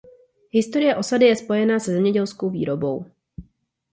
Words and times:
Historie 0.55 0.95
osady 1.01 1.25
je 1.25 1.35
spojena 1.35 1.79
se 1.79 1.91
zemědělskou 1.91 2.49
výrobou. 2.49 3.05